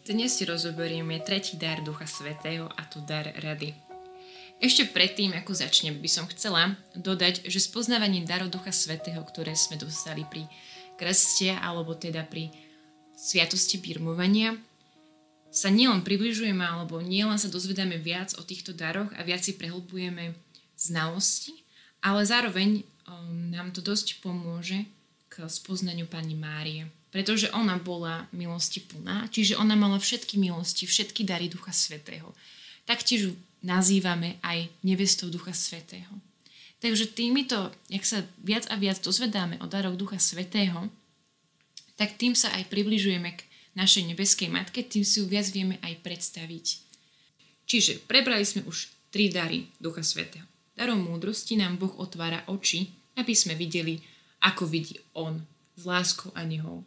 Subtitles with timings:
[0.00, 3.76] Dnes si rozoberieme tretí dar Ducha Svetého a to dar rady.
[4.56, 9.76] Ešte predtým, ako začnem, by som chcela dodať, že spoznávaním darov Ducha Svetého, ktoré sme
[9.76, 10.48] dostali pri
[10.96, 12.48] krste alebo teda pri
[13.12, 14.56] sviatosti birmovania,
[15.52, 20.32] sa nielen približujeme alebo nielen sa dozvedáme viac o týchto daroch a viac si prehlbujeme
[20.80, 21.52] znalosti,
[22.00, 24.80] ale zároveň um, nám to dosť pomôže
[25.28, 26.88] k spoznaniu Pani Márie.
[27.10, 32.30] Pretože ona bola milosti plná, čiže ona mala všetky milosti, všetky dary Ducha Svetého.
[32.86, 33.34] Taktiež
[33.66, 36.10] nazývame aj nevestou Ducha Svetého.
[36.80, 40.88] Takže týmito, jak sa viac a viac dozvedáme o daroch Ducha Svetého,
[42.00, 43.44] tak tým sa aj približujeme k
[43.76, 46.66] našej nebeskej matke, tým si ju viac vieme aj predstaviť.
[47.68, 50.48] Čiže prebrali sme už tri dary Ducha Svetého.
[50.72, 52.88] Darom múdrosti nám Boh otvára oči,
[53.20, 54.00] aby sme videli,
[54.40, 55.36] ako vidí On,
[55.76, 56.80] s láskou a nehou.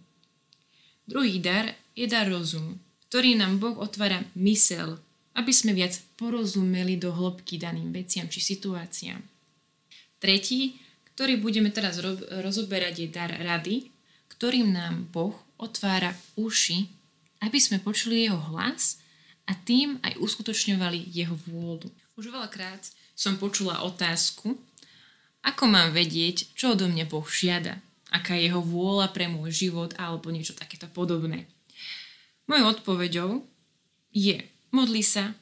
[1.03, 2.79] Druhý dar je dar rozumu,
[3.11, 4.97] ktorý nám Boh otvára mysel,
[5.35, 9.21] aby sme viac porozumeli do hĺbky daným veciam či situáciám.
[10.23, 10.79] Tretí,
[11.13, 13.91] ktorý budeme teraz ro- rozoberať, je dar rady,
[14.31, 16.87] ktorým nám Boh otvára uši,
[17.43, 19.03] aby sme počuli jeho hlas
[19.45, 21.91] a tým aj uskutočňovali jeho vôľu.
[22.15, 24.55] Už veľakrát som počula otázku,
[25.43, 27.83] ako mám vedieť, čo odo mňa Boh žiada,
[28.13, 31.49] aká je jeho vôľa pre môj život alebo niečo takéto podobné.
[32.45, 33.29] Mojou odpoveďou
[34.13, 34.37] je
[34.69, 35.33] modli sa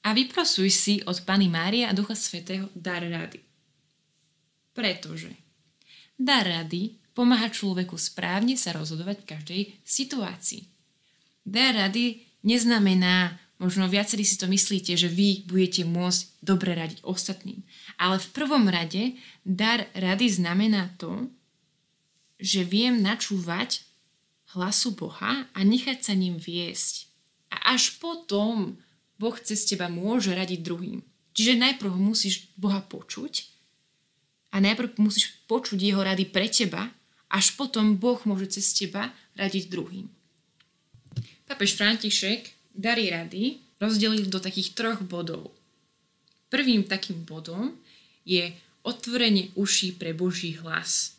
[0.00, 3.44] a vyprosuj si od Pany Márie a Ducha Svetého dar rady.
[4.72, 5.34] Pretože
[6.16, 10.64] dar rady pomáha človeku správne sa rozhodovať v každej situácii.
[11.44, 17.64] Dar rady neznamená, možno viacerí si to myslíte, že vy budete môcť dobre radiť ostatným.
[17.98, 21.26] Ale v prvom rade dar rady znamená to,
[22.36, 23.86] že viem načúvať
[24.56, 27.08] hlasu Boha a nechať sa ním viesť.
[27.52, 28.76] A až potom
[29.16, 31.00] Boh cez teba môže radiť druhým.
[31.36, 33.48] Čiže najprv musíš Boha počuť
[34.52, 36.88] a najprv musíš počuť jeho rady pre teba,
[37.28, 40.08] až potom Boh môže cez teba radiť druhým.
[41.44, 45.52] Papež František dary rady rozdelil do takých troch bodov.
[46.48, 47.76] Prvým takým bodom
[48.24, 48.54] je
[48.86, 51.15] otvorenie uší pre Boží hlas.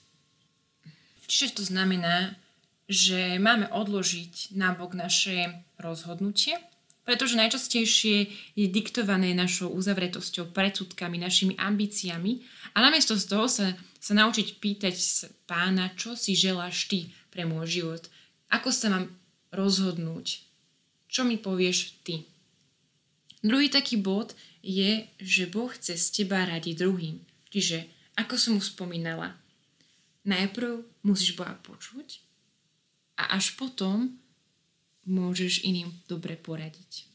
[1.27, 2.39] Čiže to znamená,
[2.87, 6.55] že máme odložiť nabok naše rozhodnutie
[7.07, 8.27] pretože najčastejšie
[8.59, 12.43] je diktované našou uzavretosťou, predsudkami, našimi ambíciami
[12.75, 13.71] a namiesto z toho sa,
[14.03, 14.91] sa naučiť pýtať
[15.47, 18.03] pána, čo si želáš ty pre môj život,
[18.51, 19.07] ako sa mám
[19.55, 20.43] rozhodnúť,
[21.07, 22.27] čo mi povieš ty.
[23.39, 27.23] Druhý taký bod je, že Boh chce z teba radiť druhým.
[27.47, 27.87] Čiže,
[28.19, 29.39] ako som mu spomínala,
[30.27, 32.21] najprv musíš Boha počuť
[33.17, 34.19] a až potom
[35.07, 37.07] môžeš iným dobre poradiť.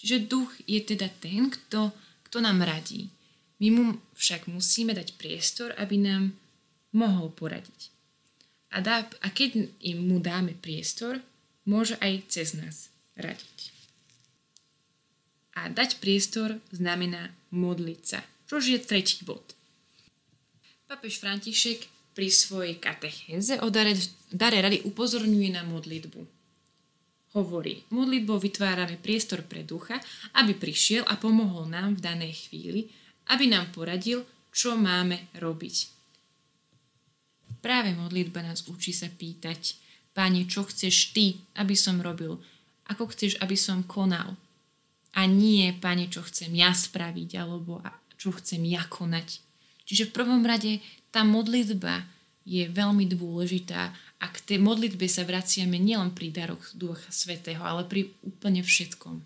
[0.00, 1.92] Čiže duch je teda ten, kto,
[2.26, 3.12] kto nám radí.
[3.60, 3.84] My mu
[4.16, 6.32] však musíme dať priestor, aby nám
[6.94, 7.92] mohol poradiť.
[8.72, 11.20] A, dá, a keď im mu dáme priestor,
[11.66, 12.88] môže aj cez nás
[13.18, 13.74] radiť.
[15.58, 19.42] A dať priestor znamená modliť sa, čož je tretí bod.
[20.86, 23.94] Papež František pri svojej katechéze o dare,
[24.34, 26.38] dare rady upozorňuje na modlitbu
[27.36, 30.00] hovorí, modlitbou vytvárame priestor pre ducha,
[30.34, 32.90] aby prišiel a pomohol nám v danej chvíli,
[33.30, 35.76] aby nám poradil, čo máme robiť.
[37.62, 39.86] Práve modlitba nás učí sa pýtať,
[40.18, 42.42] Páne, čo chceš Ty, aby som robil?
[42.90, 44.34] Ako chceš, aby som konal?
[45.14, 47.78] A nie, Pane, čo chcem ja spraviť, alebo
[48.18, 49.38] čo chcem ja konať.
[49.86, 50.82] Čiže v prvom rade
[51.12, 52.04] tá modlitba
[52.48, 57.84] je veľmi dôležitá a k tej modlitbe sa vraciame nielen pri daroch Ducha Svetého, ale
[57.84, 59.20] pri úplne všetkom.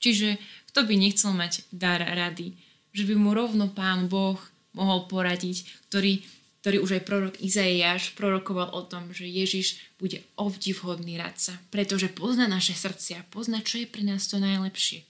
[0.00, 0.40] Čiže
[0.72, 2.56] kto by nechcel mať dar rady,
[2.92, 4.40] že by mu rovno Pán Boh
[4.74, 6.20] mohol poradiť, ktorý,
[6.60, 12.50] ktorý už aj prorok Izaiáš prorokoval o tom, že Ježiš bude obdivhodný radca, pretože pozná
[12.50, 15.06] naše srdcia, pozná, čo je pre nás to najlepšie.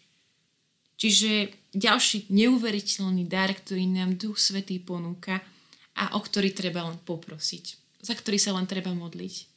[0.95, 5.43] Čiže ďalší neuveriteľný dar, ktorý nám Duch Svetý ponúka
[5.99, 9.49] a o ktorý treba len poprosiť za ktorý sa len treba modliť.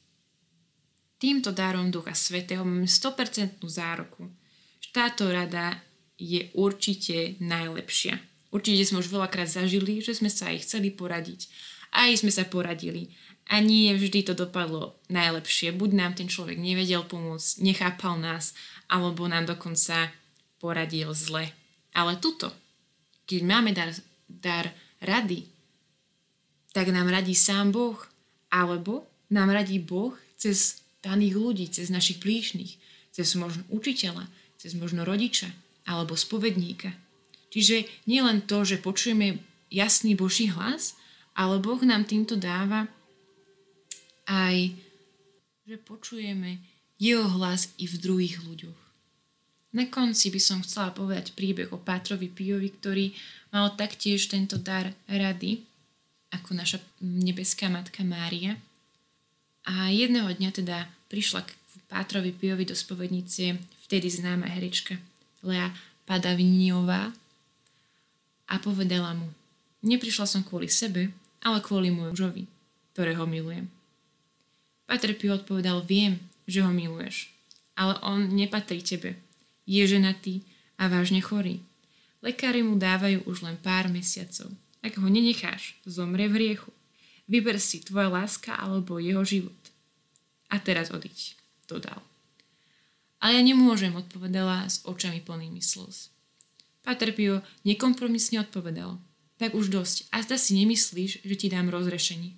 [1.20, 4.32] Týmto darom Ducha Svetého máme 100% zároku.
[4.96, 5.84] Táto rada
[6.16, 8.16] je určite najlepšia.
[8.56, 11.52] Určite sme už veľakrát zažili, že sme sa aj chceli poradiť.
[11.92, 13.12] Aj sme sa poradili.
[13.52, 15.76] A nie vždy to dopadlo najlepšie.
[15.76, 18.56] Buď nám ten človek nevedel pomôcť, nechápal nás,
[18.88, 20.14] alebo nám dokonca
[20.58, 21.54] poradil zle.
[21.94, 22.54] Ale tuto,
[23.26, 23.90] keď máme dar,
[24.30, 24.70] dar
[25.02, 25.46] rady,
[26.72, 27.98] tak nám radí sám Boh,
[28.54, 32.78] alebo nám radí Boh cez daných ľudí, cez našich blížnych,
[33.12, 34.30] cez možno učiteľa,
[34.62, 35.50] cez možno rodiča
[35.88, 36.94] alebo spovedníka.
[37.50, 39.40] Čiže nie len to, že počujeme
[39.72, 41.00] jasný Boží hlas,
[41.34, 42.92] ale Boh nám týmto dáva
[44.28, 44.76] aj,
[45.64, 46.60] že počujeme
[47.00, 48.87] jeho hlas i v druhých ľuďoch.
[49.76, 53.12] Na konci by som chcela povedať príbeh o Pátrovi Piovi, ktorý
[53.52, 55.64] mal taktiež tento dar rady,
[56.32, 58.56] ako naša nebeská matka Mária.
[59.68, 61.52] A jedného dňa teda prišla k
[61.92, 65.00] Pátrovi Piovi do spovednice vtedy známa herečka
[65.44, 65.72] Lea
[66.08, 67.12] Padaviniová
[68.48, 69.28] a povedala mu,
[69.84, 71.12] neprišla som kvôli sebe,
[71.44, 72.44] ale kvôli môjmu mužovi,
[72.96, 73.68] ktorého milujem.
[74.88, 77.28] Páter Pio odpovedal, viem, že ho miluješ,
[77.76, 79.20] ale on nepatrí tebe,
[79.68, 80.48] je ženatý
[80.80, 81.60] a vážne chorý.
[82.24, 84.50] Lekári mu dávajú už len pár mesiacov.
[84.82, 86.72] Ak ho nenecháš, zomre v riechu.
[87.28, 89.60] Vyber si tvoja láska alebo jeho život.
[90.48, 91.36] A teraz odiť,
[91.68, 92.00] dodal.
[93.20, 96.10] Ale ja nemôžem, odpovedala s očami plnými slz.
[96.88, 98.96] Pater Pio nekompromisne odpovedal.
[99.38, 100.08] Tak už dosť.
[100.16, 102.32] A zda si nemyslíš, že ti dám rozrešenie.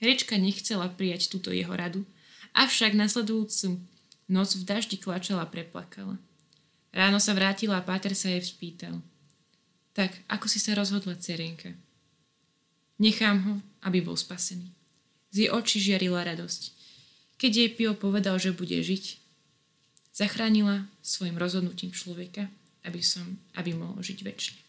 [0.00, 2.08] Herečka nechcela prijať túto jeho radu,
[2.56, 3.76] avšak nasledujúcu
[4.32, 6.16] noc v daždi klačala preplakala.
[6.90, 8.98] Ráno sa vrátila a Páter sa jej spýtal.
[9.94, 11.70] Tak, ako si sa rozhodla, cerienka?
[12.98, 13.54] Nechám ho,
[13.86, 14.70] aby bol spasený.
[15.30, 16.62] Z jej očí žiarila radosť.
[17.40, 19.16] Keď jej Pio povedal, že bude žiť,
[20.12, 22.50] zachránila svojim rozhodnutím človeka,
[22.84, 24.60] aby, som, aby mohol žiť väčšine.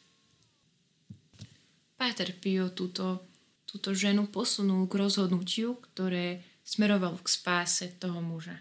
[2.00, 3.26] Páter Pio túto,
[3.68, 8.58] túto ženu posunul k rozhodnutiu, ktoré smerovalo k spáse toho muža.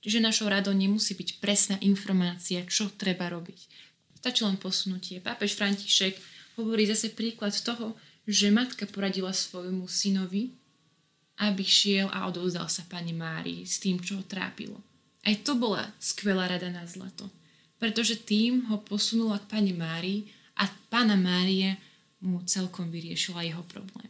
[0.00, 3.68] Čiže našou radou nemusí byť presná informácia, čo treba robiť.
[4.16, 5.20] Stačí len posunutie.
[5.20, 6.16] Pápež František
[6.56, 10.56] hovorí zase príklad toho, že matka poradila svojmu synovi,
[11.40, 14.76] aby šiel a odovzdal sa pani Márii s tým, čo ho trápilo.
[15.24, 17.28] Aj to bola skvelá rada na zlato,
[17.80, 21.80] pretože tým ho posunula k pani Márii a pána Mária
[22.20, 24.08] mu celkom vyriešila jeho problém.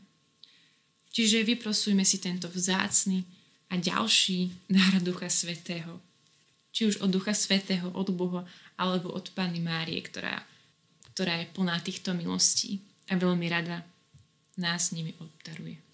[1.10, 3.22] Čiže vyprosujme si tento vzácny
[3.70, 6.02] a ďalší dar Ducha Svetého.
[6.70, 8.42] Či už od Ducha Svetého, od Boha,
[8.78, 10.42] alebo od Panny Márie, ktorá,
[11.14, 13.82] ktorá je plná týchto milostí a veľmi rada
[14.58, 15.89] nás nimi obdaruje.